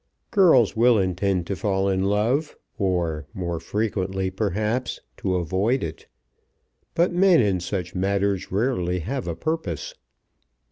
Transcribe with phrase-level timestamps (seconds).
[0.31, 6.07] Girls will intend to fall in love, or, more frequently perhaps, to avoid it;
[6.95, 9.93] but men in such matters rarely have a purpose.